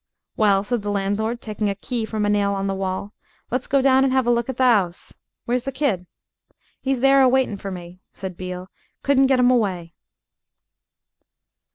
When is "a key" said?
1.69-2.05